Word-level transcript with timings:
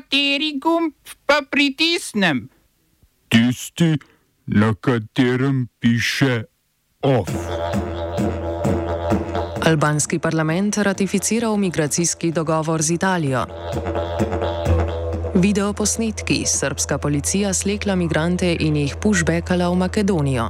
Kateri 0.00 0.56
gumb 0.56 0.96
pa 1.28 1.42
pritisnem? 1.44 2.48
Tisti, 3.28 3.98
na 4.46 4.72
katerem 4.80 5.68
piše 5.76 6.44
OF. 7.04 7.28
Albanski 9.66 10.18
parlament 10.18 10.78
ratificiral 10.78 11.56
migracijski 11.56 12.32
dogovor 12.32 12.82
z 12.82 12.90
Italijo. 12.90 13.44
Video 15.34 15.72
posnetki: 15.72 16.44
Srpska 16.46 16.98
policija 16.98 17.52
slekla 17.52 17.94
migrante 17.94 18.56
in 18.60 18.76
jih 18.76 18.96
pushbackala 18.96 19.68
v 19.68 19.76
Makedonijo. 19.76 20.48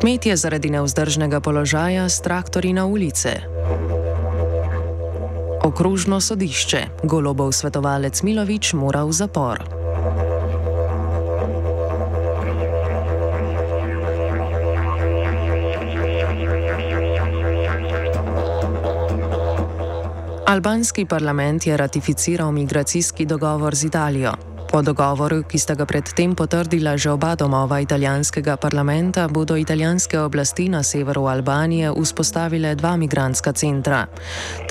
Kmetje 0.00 0.36
zaradi 0.36 0.70
neuzdržnega 0.70 1.40
položaja 1.40 2.08
s 2.08 2.22
traktori 2.22 2.72
na 2.72 2.86
ulice. 2.86 3.51
Okrožno 5.62 6.18
sodišče. 6.18 7.06
Golobov 7.06 7.54
svetovalec 7.54 8.18
Milovič 8.26 8.74
mora 8.74 9.06
v 9.06 9.14
zapor. 9.14 9.62
Albanski 20.50 21.06
parlament 21.06 21.66
je 21.66 21.76
ratificiral 21.76 22.50
migracijski 22.50 23.22
dogovor 23.22 23.74
z 23.74 23.84
Italijo. 23.84 24.51
Po 24.72 24.80
dogovoru, 24.80 25.42
ki 25.44 25.58
sta 25.60 25.74
ga 25.76 25.84
predtem 25.84 26.32
potrdila 26.32 26.96
že 26.96 27.12
oba 27.12 27.36
domova 27.36 27.76
italijanskega 27.84 28.56
parlamenta, 28.56 29.28
bodo 29.28 29.52
italijanske 29.52 30.16
oblasti 30.16 30.72
na 30.72 30.80
severu 30.80 31.28
Albanije 31.28 31.92
vzpostavile 31.92 32.72
dva 32.74 32.96
migranska 32.96 33.52
centra. 33.52 34.08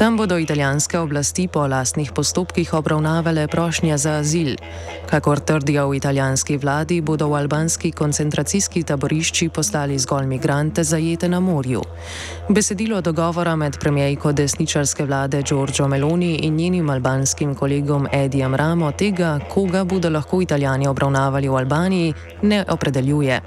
Tam 0.02 0.18
bodo 0.18 0.42
italijanske 0.42 0.98
oblasti 0.98 1.46
po 1.46 1.68
lastnih 1.70 2.10
postopkih 2.18 2.74
obravnavale 2.74 3.46
prošnje 3.48 3.98
za 3.98 4.12
azil. 4.26 4.58
Kakor 5.06 5.40
trdijo 5.40 5.94
v 5.94 6.02
italijanski 6.02 6.58
vladi, 6.58 7.02
bodo 7.02 7.30
v 7.30 7.38
albanski 7.46 7.92
koncentracijski 7.94 8.82
taborišči 8.84 9.50
postali 9.54 10.00
zgolj 10.02 10.26
migrante 10.26 10.84
zajete 10.84 11.30
na 11.30 11.40
morju. 11.40 11.82
Besedilo 12.50 13.02
dogovora 13.02 13.56
med 13.56 13.78
premijejko 13.78 14.32
desničarske 14.34 15.06
vlade 15.06 15.44
Giorgio 15.46 15.88
Meloni 15.88 16.36
in 16.42 16.56
njenim 16.56 16.90
albanskim 16.90 17.56
kolegom 17.56 18.08
Edijem 18.12 18.56
Ramo 18.56 18.92
tega, 18.92 19.40
koga 19.54 19.91
bodo 19.92 20.10
lahko 20.10 20.42
italijani 20.42 20.88
obravnavali 20.88 21.50
v 21.50 21.58
Albaniji, 21.58 22.14
ne 22.42 22.64
opredeljuje. 22.70 23.42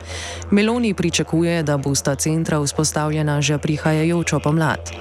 Meloni 0.50 0.94
pričakuje, 0.94 1.62
da 1.62 1.76
bosta 1.76 2.14
centra 2.14 2.60
vzpostavljena 2.60 3.40
že 3.40 3.58
prihajajočo 3.58 4.40
pomlad. 4.40 4.92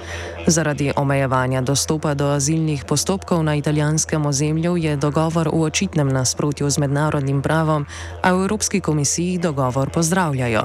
Zaradi 0.46 0.92
omejevanja 0.96 1.60
dostopa 1.60 2.14
do 2.14 2.28
azilnih 2.28 2.84
postopkov 2.84 3.42
na 3.44 3.54
italijanskem 3.54 4.26
ozemlju 4.26 4.76
je 4.76 4.96
dogovor 4.96 5.48
v 5.48 5.62
očitnem 5.62 6.08
nasprotju 6.08 6.70
z 6.70 6.78
mednarodnim 6.78 7.42
pravom, 7.42 7.86
a 8.22 8.32
v 8.32 8.44
Evropski 8.44 8.80
komisiji 8.80 9.38
dogovor 9.38 9.90
pozdravljajo. 9.90 10.62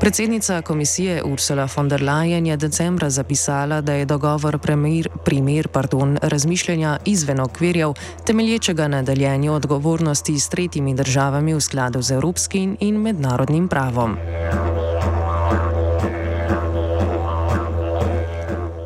Predsednica 0.00 0.62
komisije 0.62 1.22
Ursula 1.24 1.68
von 1.76 1.88
der 1.88 2.02
Leyen 2.02 2.46
je 2.46 2.56
decembra 2.56 3.10
zapisala, 3.10 3.80
da 3.80 3.92
je 3.92 4.04
dogovor 4.04 4.58
primer, 4.58 5.08
primer 5.24 5.68
pardon, 5.68 6.18
razmišljanja 6.22 6.98
izven 7.04 7.40
okvirjev, 7.40 7.94
temelječega 8.26 8.88
na 8.88 9.02
deljenju 9.02 9.54
odgovornosti 9.54 10.40
s 10.40 10.48
tretjimi 10.48 10.94
državami 10.94 11.54
v 11.54 11.60
skladu 11.60 12.02
z 12.02 12.10
evropskim 12.10 12.76
in 12.80 13.00
mednarodnim 13.00 13.68
pravom. 13.68 14.16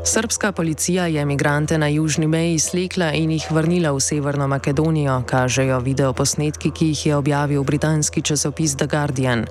Srpska 0.05 0.53
policija 0.53 1.07
je 1.07 1.23
imigrante 1.23 1.79
na 1.79 1.89
južni 1.89 2.27
meji 2.27 2.59
slekla 2.59 3.13
in 3.13 3.31
jih 3.31 3.47
vrnila 3.51 3.93
v 3.93 4.01
Severno 4.01 4.49
Makedonijo, 4.49 5.23
kažejo 5.27 5.79
videoposnetki, 5.79 6.71
ki 6.71 6.87
jih 6.87 7.07
je 7.07 7.17
objavil 7.17 7.63
britanski 7.65 8.23
časopis 8.23 8.77
The 8.77 8.87
Guardian. 8.87 9.47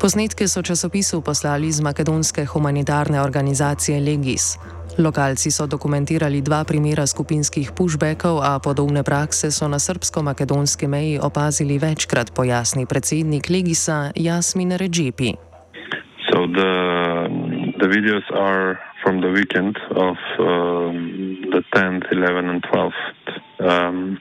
Posnetke 0.00 0.48
so 0.48 0.62
časopisu 0.62 1.20
poslali 1.20 1.68
iz 1.68 1.80
makedonske 1.80 2.44
humanitarne 2.44 3.22
organizacije 3.22 4.00
Legis. 4.00 4.58
Lokalci 4.98 5.50
so 5.50 5.66
dokumentirali 5.66 6.40
dva 6.40 6.64
primera 6.64 7.06
skupinskih 7.06 7.70
pushbackov, 7.72 8.42
a 8.42 8.58
podobne 8.58 9.02
prakse 9.02 9.50
so 9.50 9.68
na 9.68 9.78
srpsko-makedonski 9.78 10.86
meji 10.86 11.18
opazili 11.22 11.78
večkrat, 11.78 12.34
pojasni 12.34 12.86
predsednik 12.86 13.48
Legisa 13.50 14.10
Jasmin 14.16 14.72
Redžipi. 14.72 15.32
So 16.32 16.46
the, 16.46 16.72
the 17.78 17.86
videos 17.86 18.26
are 18.34 18.91
from 19.02 19.20
the 19.20 19.30
weekend 19.30 19.76
of 19.90 20.16
um, 20.38 21.42
the 21.50 21.62
10th, 21.74 22.12
11th, 22.12 22.50
and 22.50 22.62
12th 22.62 23.70
um, 23.70 24.20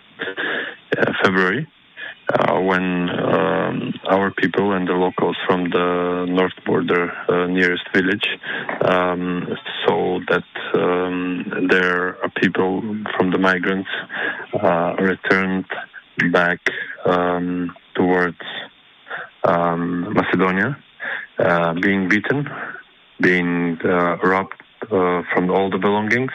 February, 1.24 1.68
uh, 2.34 2.60
when 2.60 3.10
um, 3.10 3.94
our 4.10 4.32
people 4.32 4.74
and 4.74 4.88
the 4.88 4.94
locals 4.94 5.36
from 5.48 5.70
the 5.70 6.26
north 6.30 6.54
border 6.66 7.12
uh, 7.30 7.48
nearest 7.48 7.84
village 7.94 8.26
um, 8.86 9.48
saw 9.86 10.20
that 10.30 10.44
um, 10.74 11.68
there 11.70 12.22
are 12.24 12.32
people 12.42 12.82
from 13.18 13.32
the 13.32 13.38
migrants 13.38 13.90
uh, 14.62 14.96
returned 15.00 15.66
back 16.32 16.60
um, 17.06 17.76
towards 17.96 18.38
Macedonia, 19.46 20.78
uh, 21.40 21.74
being 21.74 22.08
beaten, 22.08 22.48
being 23.20 23.78
uh, 23.84 24.18
robbed 24.18 24.61
uh, 24.92 25.24
from 25.34 25.50
all 25.50 25.70
the 25.70 25.78
belongings 25.78 26.32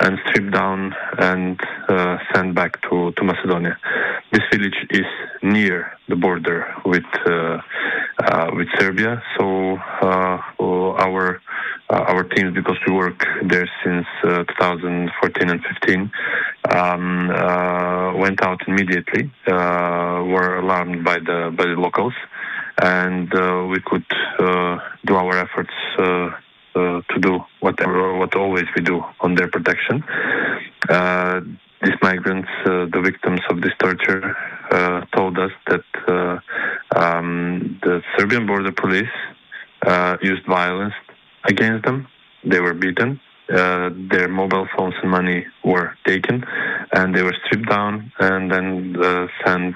and 0.00 0.18
stripped 0.26 0.52
down 0.52 0.94
and 1.18 1.60
uh, 1.88 2.16
sent 2.34 2.54
back 2.54 2.80
to, 2.82 3.12
to 3.12 3.24
Macedonia. 3.24 3.78
This 4.32 4.42
village 4.50 4.86
is 4.90 5.06
near 5.42 5.92
the 6.08 6.16
border 6.16 6.74
with 6.84 7.04
uh, 7.26 7.58
uh 8.18 8.50
with 8.54 8.68
Serbia, 8.78 9.22
so 9.36 9.76
uh, 10.00 10.38
our 10.58 11.40
uh, 11.90 12.12
our 12.12 12.24
teams, 12.24 12.54
because 12.54 12.78
we 12.86 12.94
work 12.94 13.26
there 13.42 13.68
since 13.84 14.06
2014 14.22 15.50
and 15.50 15.60
15, 15.62 16.10
um, 16.70 17.28
went 18.18 18.42
out 18.42 18.60
immediately. 18.66 19.30
were 19.46 20.58
alarmed 20.58 21.04
by 21.04 21.18
the 21.18 21.52
by 21.56 21.64
the 21.64 21.76
locals, 21.86 22.14
and 22.80 23.28
we 23.70 23.78
could 23.84 24.06
do 25.04 25.14
our 25.14 25.36
efforts 25.36 25.74
uh, 25.98 26.30
to 26.74 27.18
do 27.20 27.40
whatever 27.60 28.16
what 28.18 28.34
always 28.34 28.64
we 28.76 28.82
do 28.82 29.04
on 29.20 29.34
their 29.34 29.48
protection. 29.48 30.02
Uh, 30.88 31.40
these 31.82 31.96
migrants, 32.00 32.48
uh, 32.64 32.86
the 32.92 33.00
victims 33.02 33.40
of 33.50 33.60
this 33.60 33.72
torture, 33.78 34.36
uh, 34.70 35.04
told 35.14 35.38
us 35.38 35.50
that 35.66 35.84
uh, 36.06 36.38
um, 36.96 37.78
the 37.82 38.02
Serbian 38.16 38.46
border 38.46 38.72
police 38.72 39.14
uh, 39.86 40.16
used 40.22 40.46
violence 40.46 40.94
against 41.44 41.84
them. 41.84 42.06
They 42.44 42.60
were 42.60 42.74
beaten. 42.74 43.20
Their 43.48 44.28
mobile 44.28 44.66
phones 44.76 44.94
and 45.02 45.10
money 45.10 45.46
were 45.64 45.96
taken, 46.06 46.44
and 46.92 47.14
they 47.14 47.22
were 47.22 47.36
stripped 47.44 47.68
down 47.68 48.12
and 48.18 48.50
then 48.50 48.96
sent 49.44 49.74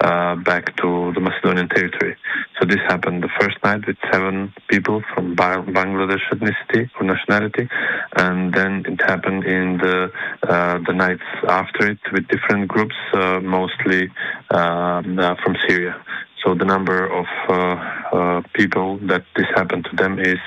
uh, 0.00 0.36
back 0.36 0.76
to 0.76 1.12
the 1.14 1.20
Macedonian 1.20 1.68
territory. 1.68 2.16
So 2.58 2.66
this 2.66 2.80
happened 2.88 3.22
the 3.22 3.30
first 3.40 3.56
night 3.64 3.86
with 3.86 3.96
seven 4.12 4.52
people 4.68 5.02
from 5.14 5.36
Bangladesh 5.36 6.24
ethnicity 6.32 6.90
or 6.98 7.04
nationality, 7.04 7.68
and 8.16 8.52
then 8.52 8.84
it 8.86 9.00
happened 9.02 9.44
in 9.44 9.78
the 9.78 10.10
uh, 10.48 10.78
the 10.86 10.92
nights 10.92 11.22
after 11.48 11.90
it 11.90 11.98
with 12.12 12.28
different 12.28 12.68
groups, 12.68 12.94
uh, 13.14 13.40
mostly 13.40 14.10
um, 14.50 15.18
uh, 15.18 15.34
from 15.42 15.56
Syria. 15.66 15.96
So 16.44 16.54
the 16.54 16.66
number 16.66 17.06
of 17.06 17.26
uh, 17.48 17.54
uh, 17.54 18.42
people 18.52 18.98
that 19.08 19.24
this 19.34 19.46
happened 19.54 19.88
to 19.90 19.96
them 19.96 20.18
is 20.18 20.38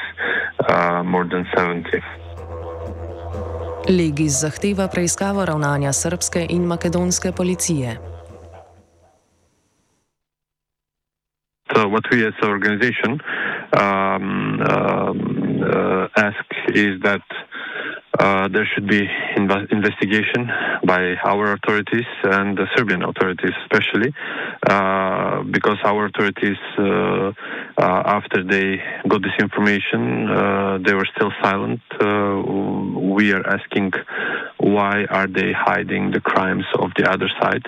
more 1.04 1.26
than 1.30 1.46
70. 1.56 2.02
Legis 3.90 4.42
zahteva 4.42 4.88
preiskavo 4.88 5.46
ravnanja 5.46 5.94
srpske 5.94 6.46
in 6.50 6.66
makedonske 6.68 7.32
policije. 7.32 7.98
So 11.74 11.88
what 11.88 12.04
we 12.12 12.28
as 12.28 12.34
an 12.42 12.50
organization 12.50 13.20
um, 13.80 14.62
um, 14.62 15.20
uh, 15.62 16.08
ask 16.16 16.46
is 16.74 17.00
that 17.04 17.22
uh, 17.32 17.48
there 18.52 18.68
should 18.74 18.88
be 18.88 19.08
inv- 19.38 19.72
investigation 19.72 20.50
by 20.86 21.16
our 21.24 21.54
authorities 21.54 22.06
and 22.24 22.58
the 22.58 22.68
Serbian 22.76 23.04
authorities, 23.04 23.52
especially 23.64 24.14
uh, 24.70 25.44
because 25.44 25.78
our 25.84 26.06
authorities, 26.06 26.58
uh, 26.78 27.32
uh 27.78 28.04
after 28.18 28.44
they 28.44 28.82
got 29.08 29.22
this 29.22 29.38
information, 29.40 30.30
uh, 30.30 30.78
they 30.86 30.94
were 30.94 31.08
still 31.16 31.32
silent. 31.42 31.82
Uh, 32.00 32.42
we 33.18 33.32
are 33.34 33.46
asking 33.48 33.92
why 34.58 35.06
are 35.06 35.28
they 35.28 35.52
hiding 35.54 36.12
the 36.12 36.20
crimes 36.20 36.66
of 36.80 36.92
the 36.98 37.10
other 37.10 37.30
side. 37.40 37.66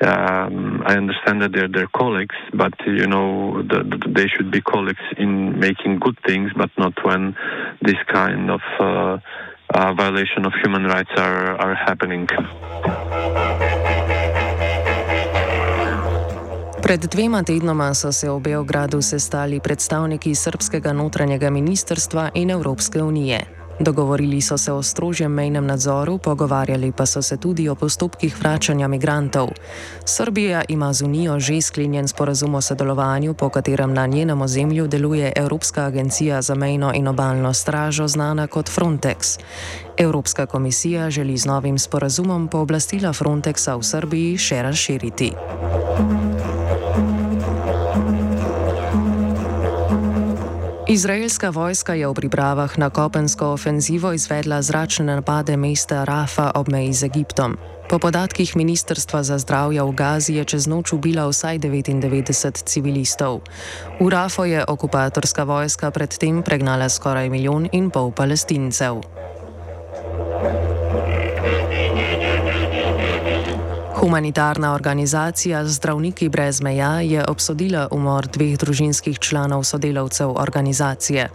Um, 0.00 0.82
I 0.84 0.96
understand 0.96 1.42
that 1.42 1.52
they're 1.52 1.68
their 1.68 1.86
colleagues, 1.94 2.34
but 2.52 2.74
you 2.86 3.06
know 3.06 3.62
the, 3.62 3.84
the, 3.90 3.98
they 4.08 4.26
should 4.26 4.50
be 4.50 4.60
colleagues 4.60 5.06
in 5.16 5.58
making 5.60 6.00
good 6.00 6.18
things, 6.26 6.50
but 6.56 6.70
not 6.76 6.94
when 7.04 7.36
this 7.82 8.00
kind 8.08 8.50
of 8.50 8.60
uh, 9.74 9.92
violation 9.96 10.44
of 10.46 10.52
human 10.64 10.84
rights 10.84 11.10
are, 11.16 11.56
are 11.58 11.74
happening. 11.86 12.28
Pred 16.82 17.06
dvema 17.06 17.42
tednoma 17.42 17.94
so 17.94 18.12
se 18.12 18.30
v 18.30 18.40
Beogradu 18.40 19.02
sestali 19.02 19.60
predstavniki 19.60 20.34
srpskega 20.34 20.92
notranjega 20.92 21.50
ministrstva 21.50 22.30
in 22.34 22.50
Evropske 22.50 23.02
unije. 23.02 23.61
Dogovorili 23.82 24.40
so 24.40 24.58
se 24.58 24.72
o 24.72 24.82
strožjem 24.82 25.32
mejnem 25.32 25.66
nadzoru, 25.66 26.18
pogovarjali 26.18 26.92
pa 26.92 27.06
so 27.06 27.22
se 27.22 27.36
tudi 27.36 27.68
o 27.68 27.74
postopkih 27.74 28.38
vračanja 28.38 28.88
migrantov. 28.88 29.48
Srbija 30.04 30.62
ima 30.68 30.92
z 30.92 31.02
Unijo 31.02 31.40
že 31.40 31.60
sklenjen 31.60 32.08
sporazum 32.08 32.54
o 32.54 32.60
sodelovanju, 32.60 33.34
po 33.34 33.48
katerem 33.48 33.94
na 33.94 34.06
njenem 34.06 34.42
ozemlju 34.42 34.86
deluje 34.86 35.32
Evropska 35.36 35.84
agencija 35.84 36.42
za 36.42 36.54
mejno 36.54 36.92
in 36.94 37.08
obaljno 37.08 37.52
stražo, 37.54 38.08
znana 38.08 38.46
kot 38.46 38.70
Frontex. 38.70 39.38
Evropska 39.98 40.46
komisija 40.46 41.10
želi 41.10 41.36
z 41.36 41.46
novim 41.46 41.78
sporazumom 41.78 42.48
pooblastila 42.48 43.12
Frontexa 43.12 43.74
v 43.78 43.82
Srbiji 43.82 44.38
še 44.38 44.62
razširiti. 44.62 45.32
Izraelska 50.92 51.48
vojska 51.48 51.96
je 51.96 52.04
v 52.04 52.12
pripravah 52.12 52.68
na 52.76 52.92
kopensko 52.92 53.56
ofenzivo 53.56 54.12
izvedla 54.12 54.60
zračne 54.60 55.08
napade 55.08 55.56
mesta 55.56 56.04
Rafa 56.04 56.52
ob 56.54 56.68
meji 56.68 56.92
z 56.92 57.08
Egiptom. 57.08 57.56
Po 57.88 57.96
podatkih 57.96 58.52
Ministrstva 58.56 59.24
za 59.24 59.40
zdravje 59.40 59.80
v 59.80 59.92
Gazi 59.96 60.36
je 60.36 60.44
čez 60.44 60.68
noč 60.68 60.92
ubila 60.92 61.24
vsaj 61.32 61.64
99 61.64 62.68
civilistov. 62.68 63.40
V 64.04 64.08
Rafo 64.12 64.44
je 64.44 64.60
okupatorska 64.68 65.48
vojska 65.48 65.88
predtem 65.88 66.44
pregnala 66.44 66.92
skoraj 66.92 67.32
milijon 67.32 67.72
in 67.72 67.88
pol 67.88 68.12
palestincev. 68.12 69.00
Humanitarna 74.02 74.74
organizacija 74.74 75.64
Zdravniki 75.64 76.28
brez 76.28 76.60
meja 76.60 77.00
je 77.00 77.24
obsodila 77.28 77.88
umor 77.90 78.26
dveh 78.26 78.58
družinskih 78.58 79.18
članov 79.18 79.62
sodelavcev 79.64 80.32
organizacije. 80.36 81.28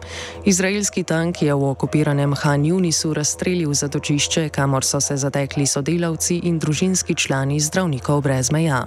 Izraelski 0.46 1.04
tank 1.04 1.42
je 1.42 1.54
v 1.54 1.70
okupiranem 1.70 2.34
Han 2.36 2.66
Junisu 2.66 3.14
razstrelil 3.14 3.74
zatočišče, 3.74 4.50
kamor 4.50 4.84
so 4.84 5.00
se 5.02 5.18
zatekli 5.18 5.66
sodelavci 5.66 6.42
in 6.44 6.60
družinski 6.60 7.16
člani 7.16 7.60
Zdravnikov 7.60 8.22
brez 8.22 8.52
meja. 8.52 8.84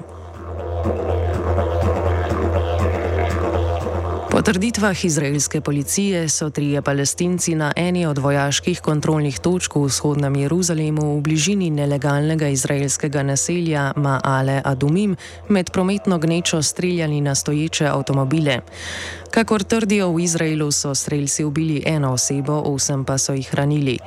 Po 4.41 4.45
trditvah 4.45 5.05
izraelske 5.05 5.61
policije 5.61 6.29
so 6.29 6.51
trije 6.51 6.83
palestinci 6.83 7.55
na 7.55 7.73
eni 7.77 8.07
od 8.07 8.19
vojaških 8.19 8.81
kontrolnih 8.81 9.39
točk 9.39 9.75
v 9.77 9.83
vzhodnem 9.85 10.37
Jeruzalemu 10.37 11.17
v 11.17 11.21
bližini 11.21 11.69
nelegalnega 11.71 12.49
izraelskega 12.49 13.23
naselja 13.23 13.93
Ma'ale 13.97 14.63
Adumim 14.65 15.17
med 15.49 15.71
prometno 15.71 16.19
gnečo 16.19 16.63
streljali 16.63 17.21
na 17.21 17.35
stoječe 17.35 17.87
avtomobile. 17.87 18.61
Kakor 19.31 19.63
trdijo 19.63 20.09
v 20.13 20.21
Izraelu, 20.21 20.71
so 20.73 20.95
streljci 20.95 21.45
ubili 21.45 21.83
eno 21.87 22.13
osebo, 22.13 22.63
osem 22.65 23.05
pa 23.05 23.19
so 23.19 23.33
jih 23.33 23.55
ranili. 23.55 23.99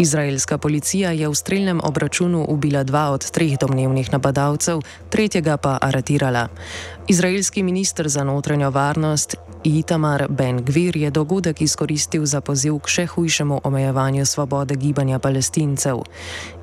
Izraelska 0.00 0.58
policija 0.58 1.10
je 1.10 1.28
v 1.28 1.34
streljnem 1.34 1.80
obračunu 1.84 2.46
ubila 2.48 2.84
dva 2.84 3.10
od 3.10 3.30
treh 3.30 3.58
domnevnih 3.60 4.12
napadalcev, 4.12 4.80
tretjega 5.08 5.56
pa 5.56 5.78
aretirala. 5.82 6.48
Izraelski 7.08 7.62
minister 7.62 8.08
za 8.08 8.24
notranjo 8.24 8.70
varnost 8.70 9.36
Itamar 9.64 10.26
Ben 10.28 10.64
Gvir 10.64 10.96
je 10.96 11.10
dogodek 11.10 11.60
izkoristil 11.60 12.24
za 12.24 12.40
poziv 12.40 12.78
k 12.78 12.88
še 12.88 13.06
hujšemu 13.06 13.60
omejevanju 13.64 14.26
svobode 14.26 14.76
gibanja 14.76 15.18
palestincev. 15.18 16.00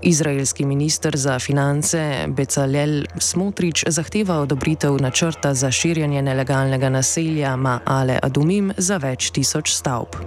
Izraelski 0.01 0.65
minister 0.65 1.17
za 1.17 1.39
finance 1.39 2.25
Becalel 2.27 3.05
Smotrič 3.19 3.83
zahteva 3.87 4.39
odobritev 4.41 4.97
načrta 5.01 5.53
za 5.53 5.71
širjanje 5.71 6.21
nelegalnega 6.21 6.89
naselja 6.89 7.53
Ma'ale 7.55 8.17
Adumim 8.23 8.73
za 8.77 8.97
več 8.97 9.29
tisoč 9.29 9.75
stavb. 9.77 10.17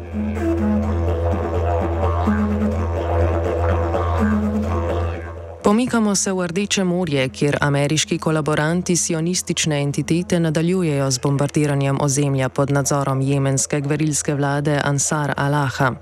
Pomikamo 5.71 6.15
se 6.15 6.33
v 6.33 6.47
Rdeče 6.47 6.85
morje, 6.85 7.29
kjer 7.29 7.57
ameriški 7.61 8.19
kolaboranti 8.19 8.97
sionistične 8.97 9.83
entitete 9.83 10.41
nadaljujejo 10.41 11.11
z 11.11 11.19
bombardiranjem 11.23 11.99
ozemlja 12.01 12.49
pod 12.49 12.71
nadzorom 12.71 13.21
jemenske 13.23 13.81
gverilske 13.81 14.35
vlade 14.35 14.81
Ansar 14.85 15.35
Allaha. 15.37 15.93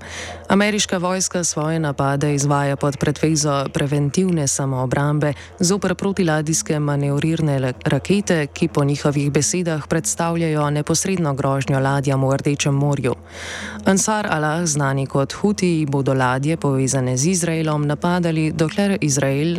Ameriška 0.47 0.97
vojska 0.97 1.43
svoje 1.43 1.79
napade 1.79 2.33
izvaja 2.35 2.75
pod 2.75 2.97
predvezo 2.97 3.65
preventivne 3.73 4.47
samoobrambe 4.47 5.33
zoper 5.59 5.95
protiladijske 5.95 6.79
manevrirne 6.79 7.73
rakete, 7.85 8.47
ki 8.47 8.67
po 8.67 8.83
njihovih 8.83 9.31
besedah 9.31 9.87
predstavljajo 9.87 10.69
neposredno 10.69 11.33
grožnjo 11.33 11.79
ladjam 11.79 12.25
v 12.25 12.37
Rdečem 12.37 12.73
morju. 12.73 13.15
Ansar 13.85 14.27
Allah, 14.29 14.65
znani 14.65 15.05
kot 15.05 15.33
Huti, 15.33 15.85
bodo 15.89 16.13
ladje 16.13 16.57
povezane 16.57 17.17
z 17.17 17.27
Izraelom 17.27 17.87
napadali, 17.87 18.51
dokler 18.51 18.97
Izrael 19.01 19.58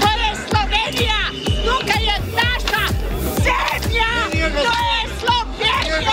Torej 0.00 0.34
Slovenija, 0.48 1.20
tukaj 1.64 2.04
je 2.04 2.16
naša 2.36 2.84
zemlja, 3.44 4.10
to 4.52 4.74
je 4.88 5.00
Slovenija! 5.20 6.12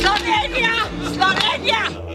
Slovenija, 0.00 0.74
Slovenija! 1.14 2.07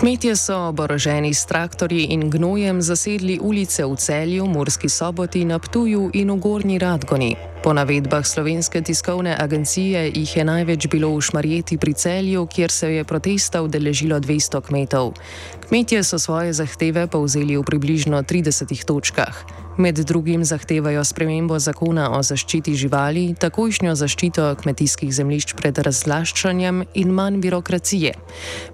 Kmetje 0.00 0.32
so 0.36 0.56
oboroženi 0.72 1.34
s 1.34 1.44
traktorji 1.44 2.06
in 2.16 2.30
gnojem 2.30 2.80
zasedli 2.82 3.36
ulice 3.42 3.84
v 3.84 3.96
Celju, 3.96 4.46
Murski 4.46 4.88
soboti, 4.88 5.44
na 5.44 5.58
Ptuju 5.58 6.10
in 6.16 6.32
v 6.32 6.36
Gorni 6.40 6.78
Radgoni. 6.80 7.36
Po 7.60 7.76
navedbah 7.76 8.24
slovenske 8.24 8.80
tiskovne 8.80 9.36
agencije 9.36 10.08
jih 10.08 10.36
je 10.36 10.44
največ 10.44 10.88
bilo 10.88 11.12
v 11.12 11.20
Šmarjeti 11.20 11.76
pri 11.76 11.92
Celju, 11.92 12.46
kjer 12.46 12.72
se 12.72 12.94
je 12.94 13.04
protesta 13.04 13.60
udeležilo 13.62 14.16
200 14.20 14.64
kmetov. 14.64 15.20
Kmetje 15.68 16.00
so 16.04 16.16
svoje 16.18 16.56
zahteve 16.56 17.04
povzeli 17.06 17.60
v 17.60 17.62
približno 17.62 18.24
30 18.24 18.72
točkah. 18.88 19.59
Med 19.76 19.98
drugim 19.98 20.44
zahtevajo 20.44 21.04
spremembo 21.04 21.58
zakona 21.58 22.08
o 22.18 22.22
zaščiti 22.22 22.74
živali, 22.74 23.34
takojšnjo 23.38 23.94
zaščito 23.94 24.48
kmetijskih 24.62 25.12
zemljišč 25.14 25.54
pred 25.56 25.78
razlaščanjem 25.78 26.82
in 26.94 27.12
manj 27.14 27.38
birokracije. 27.40 28.12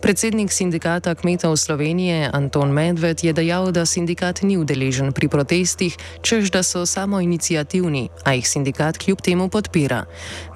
Predsednik 0.01 0.53
sindikata 0.53 1.15
kmetov 1.15 1.57
Slovenije 1.61 2.31
Anton 2.33 2.73
Medved 2.73 3.25
je 3.25 3.33
dejal, 3.37 3.71
da 3.77 3.87
sindikat 3.87 4.43
ni 4.43 4.57
udeležen 4.57 5.13
pri 5.13 5.29
protestih, 5.29 5.97
čež 6.23 6.51
da 6.51 6.63
so 6.63 6.87
samo 6.87 7.21
inicijativni, 7.21 8.09
a 8.25 8.33
jih 8.35 8.49
sindikat 8.49 8.99
kljub 8.99 9.21
temu 9.21 9.49
podpira. 9.49 10.05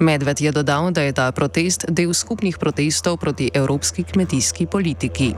Medved 0.01 0.41
je 0.41 0.53
dodal, 0.53 0.91
da 0.91 1.05
je 1.05 1.13
ta 1.13 1.33
protest 1.33 1.85
del 1.89 2.15
skupnih 2.15 2.59
protestov 2.59 3.21
proti 3.21 3.51
evropski 3.55 4.05
kmetijski 4.05 4.67
politiki. 4.67 5.35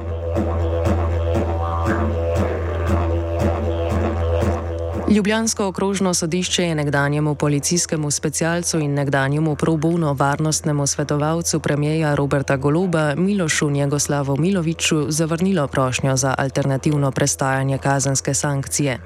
Ljubljansko 5.13 5.67
okrožno 5.67 6.15
sodišče 6.15 6.65
je 6.65 6.75
nekdanjemu 6.75 7.35
policijskemu 7.35 8.11
specialcu 8.11 8.79
in 8.79 8.95
nekdanjemu 8.95 9.57
probuno 9.57 10.13
varnostnemu 10.13 10.87
svetovalcu 10.87 11.61
premijeja 11.61 12.15
Roberta 12.15 12.57
Goloba 12.57 13.15
Milošu 13.15 13.71
Njegoslavu 13.71 14.37
Miloviču 14.37 15.07
zavrnilo 15.09 15.67
prošnjo 15.67 16.17
za 16.17 16.35
alternativno 16.39 17.11
prestajanje 17.11 17.79
kazenske 17.79 18.35
sankcije. 18.35 18.99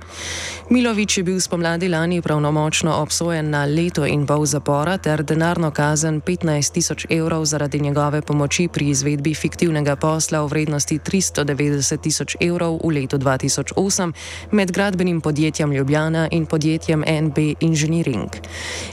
Milovič 0.70 1.18
je 1.18 1.24
bil 1.24 1.40
spomladi 1.40 1.88
lani 1.88 2.22
pravnomočno 2.22 2.94
obsojen 2.94 3.50
na 3.50 3.64
leto 3.64 4.06
in 4.06 4.26
pol 4.26 4.46
zapora 4.46 4.98
ter 4.98 5.22
denarno 5.22 5.70
kazen 5.70 6.20
15 6.20 6.72
tisoč 6.72 7.06
evrov 7.10 7.44
zaradi 7.44 7.80
njegove 7.80 8.22
pomoči 8.22 8.68
pri 8.68 8.88
izvedbi 8.88 9.34
fiktivnega 9.34 9.96
posla 9.96 10.42
v 10.42 10.46
vrednosti 10.46 10.98
390 10.98 12.00
tisoč 12.00 12.36
evrov 12.40 12.80
v 12.84 12.94
letu 12.94 13.18
2008 13.18 14.12
med 14.50 14.72
gradbenim 14.72 15.20
podjetjem 15.20 15.72
Ljubljana. 15.72 15.95
Ljubljana 15.96 16.28
in 16.30 16.46
podjetjem 16.46 17.04
NB 17.08 17.38
Engineering. 17.60 18.30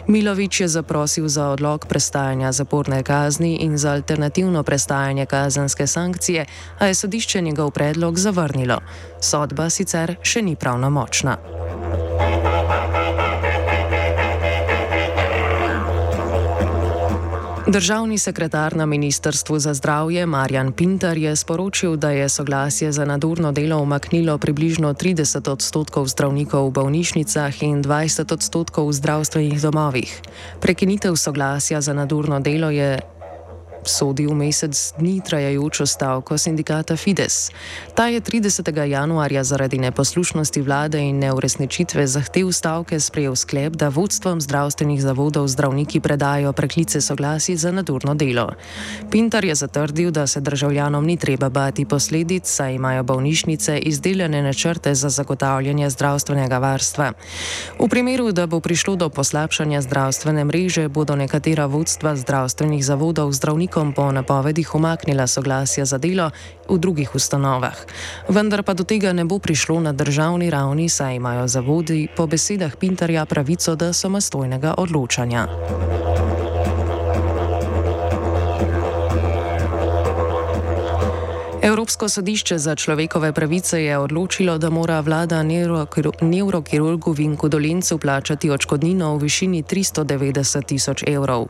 Milovič 0.08 0.62
je 0.62 0.68
zaprosil 0.68 1.28
za 1.28 1.48
odlog 1.48 1.86
prestajanja 1.90 2.52
zaporne 2.52 3.04
kazni 3.04 3.56
in 3.56 3.78
za 3.78 3.92
alternativno 3.92 4.64
prestajanje 4.64 5.26
kazenske 5.26 5.88
sankcije, 5.88 6.46
a 6.80 6.86
je 6.86 6.94
sodišče 6.94 7.42
njegov 7.42 7.72
predlog 7.72 8.20
zavrnilo. 8.20 8.80
Sodba 9.22 9.70
sicer 9.70 10.16
še 10.24 10.42
ni 10.42 10.56
pravnomočna. 10.56 11.63
Državni 17.68 18.18
sekretar 18.18 18.76
na 18.76 18.86
Ministrstvu 18.86 19.60
za 19.60 19.74
zdravje 19.74 20.26
Marjan 20.26 20.72
Pintar 20.72 21.18
je 21.18 21.36
sporočil, 21.36 21.96
da 21.96 22.10
je 22.12 22.30
soglasje 22.30 22.92
za 22.92 23.06
nadurno 23.06 23.52
delo 23.52 23.78
umaknilo 23.78 24.38
približno 24.38 24.94
30 24.94 25.50
odstotkov 25.50 26.08
zdravnikov 26.08 26.68
v 26.68 26.72
bolnišnicah 26.72 27.64
in 27.64 27.84
20 27.84 28.34
odstotkov 28.34 28.88
v 28.88 28.94
zdravstvenih 28.94 29.62
domovih. 29.62 30.22
Prekinitev 30.60 31.16
soglasja 31.16 31.82
za 31.82 31.94
nadurno 31.94 32.40
delo 32.40 32.70
je 32.70 33.00
sodi 33.88 34.28
v 34.28 34.34
mesec 34.34 34.94
dni 35.00 35.22
trajajočo 35.26 35.86
stavko 35.86 36.38
sindikata 36.38 36.96
Fides. 36.96 37.52
Ta 37.96 38.08
je 38.08 38.22
30. 38.22 38.86
januarja 38.86 39.44
zaradi 39.44 39.78
neposlušnosti 39.78 40.62
vlade 40.62 41.00
in 41.00 41.20
neuresničitve 41.20 42.08
zahtev 42.08 42.52
stavke 42.52 43.00
sprejel 43.00 43.36
sklep, 43.36 43.74
da 43.74 43.90
vodstvom 43.90 44.42
zdravstvenih 44.42 45.02
zavodov 45.02 45.48
zdravniki 45.48 46.00
predajo 46.00 46.54
preklice 46.54 47.02
soglasi 47.02 47.58
za 47.58 47.72
nadurno 47.72 48.16
delo. 48.16 48.54
Pintar 49.12 49.46
je 49.46 49.56
zatrdil, 49.56 50.12
da 50.12 50.28
se 50.28 50.42
državljanom 50.42 51.06
ni 51.06 51.18
treba 51.18 51.50
bati 51.50 51.86
posledic, 51.86 52.48
saj 52.50 52.76
imajo 52.76 53.04
bolnišnice 53.04 53.78
izdelane 53.80 54.42
načrte 54.42 54.96
za 54.96 55.10
zagotavljanje 55.10 55.90
zdravstvenega 55.90 56.58
varstva. 56.58 57.12
V 57.80 57.88
primeru, 57.90 58.32
da 58.32 58.48
bo 58.48 58.60
prišlo 58.60 58.96
do 58.96 59.10
poslabšanja 59.10 59.82
zdravstvene 59.82 60.46
mreže, 60.46 60.88
bodo 60.88 61.16
nekatera 61.16 61.66
vodstva 61.66 62.16
zdravstvenih 62.16 62.86
zavodov 62.86 63.32
zdravnikov 63.34 63.73
zdravnikom 63.74 63.94
po 63.94 64.12
napovedih 64.12 64.76
umaknila 64.76 65.28
soglasja 65.28 65.86
za 65.86 65.98
delo 65.98 66.30
v 66.70 66.78
drugih 66.78 67.16
ustanovah. 67.16 67.78
Vendar 68.30 68.62
pa 68.64 68.74
do 68.74 68.84
tega 68.84 69.14
ne 69.14 69.26
bo 69.26 69.40
prišlo 69.40 69.82
na 69.82 69.94
državni 69.94 70.50
ravni, 70.50 70.90
saj 70.90 71.16
imajo 71.16 71.48
zavodi 71.48 72.08
po 72.16 72.28
besedah 72.28 72.78
Pintarja 72.78 73.26
pravico 73.26 73.76
do 73.76 73.94
samostojnega 73.94 74.78
odločanja. 74.78 75.48
Evropsko 81.64 82.10
sodišče 82.10 82.58
za 82.60 82.76
človekove 82.76 83.32
pravice 83.34 83.84
je 83.84 83.98
odločilo, 83.98 84.58
da 84.58 84.70
mora 84.70 85.00
vlada 85.00 85.44
neurokirurgu 86.22 87.12
Vinku 87.12 87.50
Dolencu 87.50 87.98
plačati 87.98 88.50
očkodnino 88.52 89.16
v 89.16 89.22
višini 89.22 89.64
390 89.64 90.66
tisoč 90.66 91.04
evrov. 91.08 91.48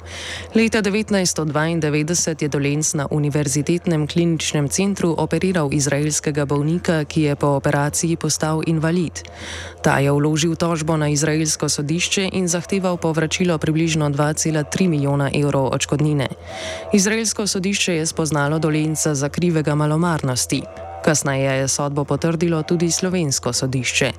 Leta 0.56 0.82
1992 0.82 2.44
je 2.44 2.48
Dolenc 2.48 2.94
na 2.94 3.08
Univerzitetnem 3.12 4.08
kliničnem 4.08 4.70
centru 4.70 5.16
operiral 5.18 5.74
izraelskega 5.74 6.46
bolnika, 6.46 7.04
ki 7.06 7.22
je 7.22 7.36
po 7.36 7.48
operaciji 7.48 8.16
postal 8.16 8.62
invalid. 8.68 9.26
Ta 9.82 9.98
je 9.98 10.12
vložil 10.12 10.56
tožbo 10.56 10.98
na 10.98 11.10
izraelsko 11.10 11.70
sodišče 11.70 12.30
in 12.34 12.48
zahteval 12.48 12.98
povračilo 12.98 13.58
približno 13.58 14.10
2,3 14.10 14.88
milijona 14.88 15.32
evrov 15.34 15.74
očkodnine. 15.74 16.28
Izraelsko 16.94 17.48
sodišče 17.48 17.96
je 17.96 18.06
spoznalo 18.06 18.60
Dolenca 18.60 19.16
za 19.16 19.30
krivega 19.30 19.76
malomarja 19.76 20.03
malomarnosti. 20.04 20.64
Kasneje 21.04 21.52
je 21.52 21.68
sodbo 21.68 22.08
potrdilo 22.08 22.64
tudi 22.64 22.92
slovensko 22.92 23.54
sodišče. 23.54 24.12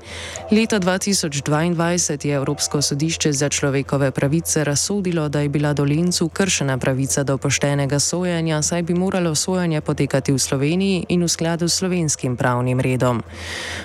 Leta 0.52 0.80
2022 0.80 2.28
je 2.28 2.34
Evropsko 2.34 2.82
sodišče 2.82 3.32
za 3.32 3.48
človekove 3.48 4.10
pravice 4.10 4.64
razsodilo, 4.64 5.28
da 5.28 5.40
je 5.40 5.48
bila 5.48 5.72
dolencu 5.72 6.28
kršena 6.28 6.78
pravica 6.78 7.24
do 7.24 7.38
poštenega 7.38 7.98
sojenja, 7.98 8.62
saj 8.62 8.82
bi 8.82 8.94
moralo 8.94 9.34
sojenje 9.34 9.80
potekati 9.80 10.32
v 10.32 10.38
Sloveniji 10.38 11.06
in 11.08 11.22
v 11.24 11.28
skladu 11.28 11.68
s 11.68 11.80
slovenskim 11.80 12.36
pravnim 12.36 12.80
redom. 12.80 13.22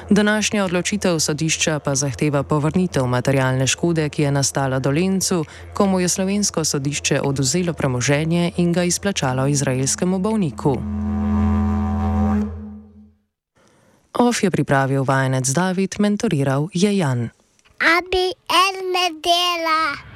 Današnja 0.09 0.65
odločitev 0.65 1.19
sodišča 1.19 1.79
pa 1.79 1.95
zahteva 1.95 2.43
povrnitev 2.43 3.07
materialne 3.07 3.67
škode, 3.67 4.09
ki 4.09 4.21
je 4.21 4.31
nastala 4.31 4.79
dolencu, 4.79 5.45
komu 5.73 5.99
je 5.99 6.09
slovensko 6.09 6.65
sodišče 6.65 7.21
oduzelo 7.21 7.73
premoženje 7.73 8.51
in 8.57 8.73
ga 8.73 8.83
izplačalo 8.83 9.47
izraelskemu 9.47 10.19
bolniku. 10.19 11.08
Of 14.11 14.43
je 14.43 14.49
pripravil 14.49 15.05
vajenec 15.05 15.49
David, 15.49 15.95
mentoriral 15.99 16.67
je 16.73 16.97
Jan. 16.97 17.29
Abi 17.79 18.33
erne 18.49 19.05
dela. 19.21 20.08